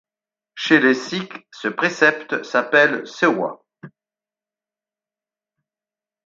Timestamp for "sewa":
3.05-3.61